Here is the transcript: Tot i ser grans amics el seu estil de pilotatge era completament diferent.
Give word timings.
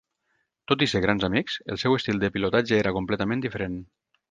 Tot 0.71 0.85
i 0.85 0.87
ser 0.93 1.01
grans 1.03 1.25
amics 1.27 1.59
el 1.75 1.79
seu 1.83 1.99
estil 1.99 2.23
de 2.25 2.33
pilotatge 2.39 2.79
era 2.81 2.97
completament 2.99 3.47
diferent. 3.47 3.79